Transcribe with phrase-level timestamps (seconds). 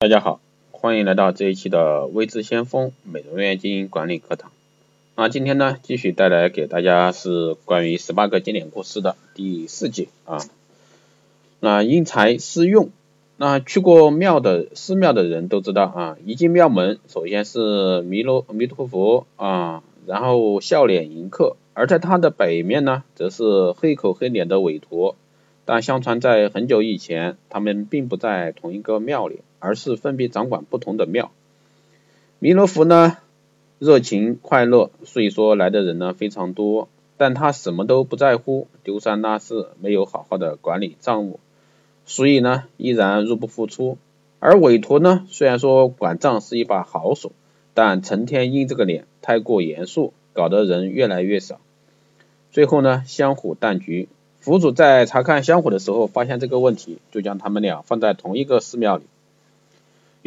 [0.00, 0.40] 大家好，
[0.70, 4.52] 欢迎来到这一期的微知先锋美容院经营管理课堂。
[5.16, 10.38] 那今天呢，继续带来给大家是关于十八个经典故事的第四节啊。
[11.58, 12.90] 那因材施用，
[13.38, 25.16] 那去过庙的寺庙的人都知道啊，一进庙门，首先是弥勒弥陀佛啊，然后笑脸迎客，而在他的北面呢，则是黑口黑脸的韦陀。
[25.64, 31.30] 但相传在很久以前，他们并不在同一个庙里，而是分别掌管不同的庙。
[32.38, 33.18] 弥勒佛呢，
[33.78, 41.40] 热情快乐，所以说来的人呢非常多，但他什么都不在乎，丢三落四，没有好好的管理账务，
[42.06, 43.98] 所以呢依然入不敷出。
[44.40, 47.32] 而韦陀呢，虽然说管账是一把好手，
[47.74, 51.60] 但成天阴这个脸太过严肃，搞得人越来越少，
[52.52, 54.08] 最后呢香火淡局。
[54.38, 59.02] 佛祖在查看香火的时候，发现这个问题，就将他们俩放在同一个寺庙里，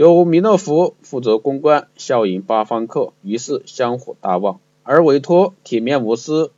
[0.01, 6.49] 由弥勒佛负责公关，笑迎八方客，于是香火大旺；而韦陀铁面无私，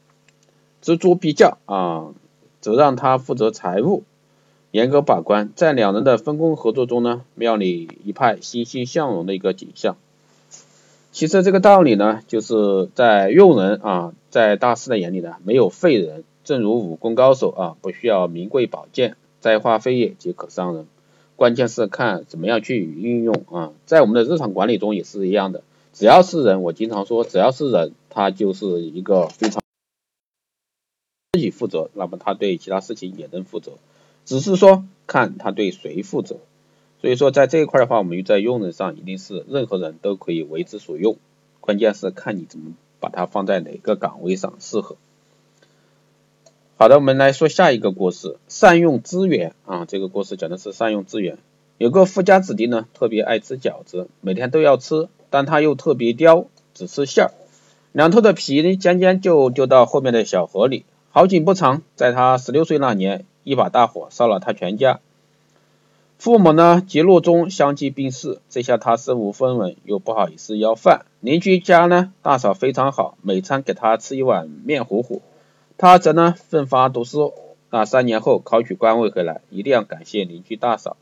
[0.81, 2.13] 锱铢必较啊，
[2.61, 4.03] 则让他负责财务，
[4.71, 5.51] 严格把关。
[5.57, 9.97] 在两人的分工合作中呢，庙里一派欣欣向荣的一个景象。
[11.11, 16.23] 其实这个道理呢，就是在用人啊，在大师的眼里呢，没有废人。
[16.45, 20.87] 正如武功高手啊，不需要名贵宝剑，摘花飞叶即可伤人，
[21.35, 23.73] 关键是看怎么样去运用啊。
[23.85, 29.61] 在我们的日常管理中也是一样的，只要是人，我经常说，只要是人，他就是一个非常
[31.33, 33.73] 自己负责，那么他对其他事情也能负责，
[34.25, 36.37] 只是说看他对谁负责。
[37.01, 41.17] 所以说在这一块的话，我们在用人上一定是任何人都可以为之所用，
[41.59, 44.95] 关键是看你怎么把它放在哪个岗位上适合。
[46.75, 49.85] 好的，我们来说下一个故事，善用资源啊。
[49.85, 51.37] 这个故事讲的是善用资源。
[51.77, 57.31] 有个富家子弟呢，特别爱吃饺子，每天都要吃，但他又特别刁，只吃馅儿，
[57.91, 60.83] 两头的皮呢，尖尖就丢到后面的小河里。
[61.11, 64.99] 好景不长，在他十六岁那年，一把大火烧了他全家。
[66.17, 71.05] 父母呢，急怒中相继病逝，这下他身无分文，又不好意思要饭。
[71.21, 75.21] 邻居家呢，大嫂非常好，每餐给他吃一碗面糊糊。
[75.77, 77.33] 他则呢奋发读书，
[77.69, 80.95] 那三年后考取官位回来，一定要感谢邻居大嫂。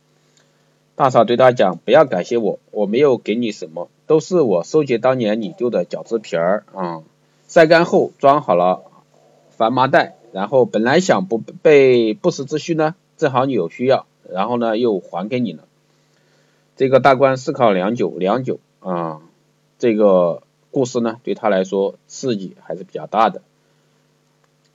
[0.96, 7.02] 大嫂对他讲：“不要感谢我，我没有给你什么，都是我收集当年你丢的饺子皮儿啊，
[7.48, 8.84] 晒干后装好了
[9.58, 15.64] 砝麻袋，然后本来想不备不时之需呢，正好你有需要，然后呢又还给你了。”
[16.76, 19.22] 这个大官思考良久良久啊，
[19.80, 23.42] 这个故事呢对他来说刺激还是比较大的。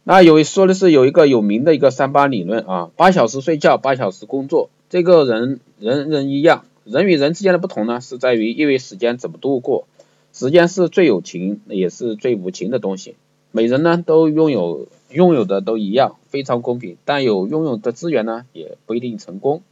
[0.08, 4.70] 那有说的是有一个有名的一个三八理论啊，八小时睡觉，八小时工作。
[4.88, 9.88] 这个人人人一样，人与人之间的不同呢，是在于因为时间怎么度过。
[10.32, 13.16] 时间是最有情，也是最无情的东西。
[13.50, 16.96] 每人呢都拥有拥有的都一样，非常公平。
[17.04, 19.62] 但有拥有的资源呢，也不一定成功。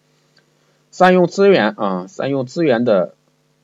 [0.91, 3.15] 善用资源啊，善用资源的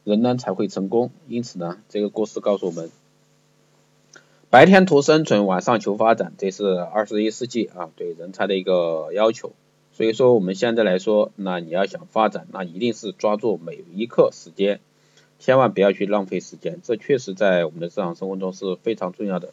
[0.04, 1.10] 人呢才会成功。
[1.26, 2.90] 因此呢，这个故事告诉我们。
[4.50, 9.52] 白天图生存，晚上求发展，这是二十一世纪啊对人才的一个要求。
[9.92, 14.80] 所以说我们现在来说，那你要想发展，那一定是抓住每一刻时间，
[15.38, 16.80] 千万不要去浪费时间。
[16.82, 19.50] 这确实在我们的日常生活中是非常重要的。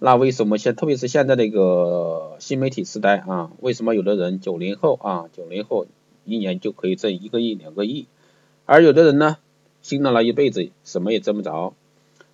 [0.00, 5.86] 那为什么现特别是现在的一个新媒体时代啊，为什么有的人九零后啊九零后
[6.24, 8.08] 一年就可以挣一个亿两个亿，
[8.66, 9.36] 而有的人呢
[9.80, 11.74] 辛劳了一辈子什么也挣不着？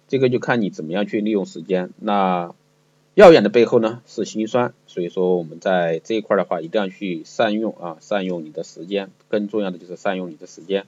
[0.08, 1.90] 这个就看你怎么样去利用时间。
[1.98, 2.54] 那
[3.14, 9.10] 耀眼的背后呢是辛酸，所以说我们在这一块的话一定要去善用啊，善用你的时间。
[9.28, 10.84] 更重要的就是善用你的时间。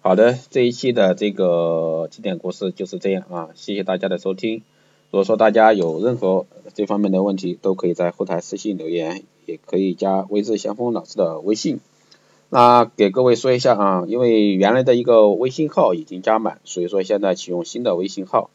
[0.00, 4.62] 好的，这一期的这个经典故事就是这样啊，谢谢大家的收听。
[5.10, 6.44] 如果说大家有任何
[6.74, 11.78] 这方面的问题，都可以在后台私信留言，也可以加微智先锋老师的微信。
[12.54, 18.48] 那给各位说一下啊，因为原来的一个微信号已经加满，所以说现在启用新的微信号。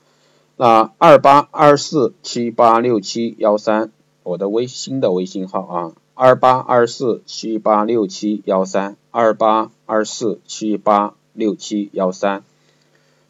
[0.56, 3.92] 那二八二四七八六七幺三，
[4.24, 12.45] 我的微新的微信号啊，二八二四七八六七幺三，二八二四七八六七幺三。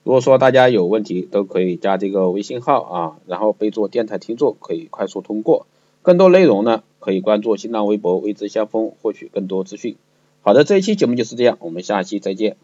[0.04, 5.65] 如果说大家有问题，都可以加这个微信号啊，然后备注电台听众，可以快速通过。
[6.04, 9.95] 更多内容呢，可以关注新浪微博未知先锋，获取更多资讯。
[10.41, 12.56] 好的，这一期节目就是这样，我们下期再见。